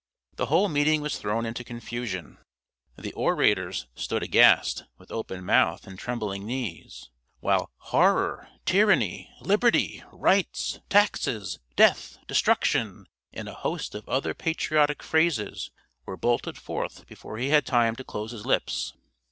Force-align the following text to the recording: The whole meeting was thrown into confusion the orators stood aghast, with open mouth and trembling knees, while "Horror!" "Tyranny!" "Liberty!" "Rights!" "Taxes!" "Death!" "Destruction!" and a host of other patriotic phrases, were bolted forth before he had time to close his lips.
The 0.35 0.47
whole 0.47 0.67
meeting 0.67 1.01
was 1.01 1.19
thrown 1.19 1.45
into 1.45 1.63
confusion 1.63 2.39
the 2.97 3.13
orators 3.13 3.85
stood 3.93 4.23
aghast, 4.23 4.85
with 4.97 5.11
open 5.11 5.45
mouth 5.45 5.85
and 5.85 5.99
trembling 5.99 6.43
knees, 6.43 7.11
while 7.39 7.69
"Horror!" 7.77 8.49
"Tyranny!" 8.65 9.29
"Liberty!" 9.41 10.01
"Rights!" 10.11 10.79
"Taxes!" 10.89 11.59
"Death!" 11.75 12.17
"Destruction!" 12.27 13.05
and 13.31 13.47
a 13.47 13.53
host 13.53 13.93
of 13.93 14.09
other 14.09 14.33
patriotic 14.33 15.03
phrases, 15.03 15.69
were 16.07 16.17
bolted 16.17 16.57
forth 16.57 17.05
before 17.05 17.37
he 17.37 17.49
had 17.49 17.67
time 17.67 17.95
to 17.97 18.03
close 18.03 18.31
his 18.31 18.43
lips. 18.43 18.95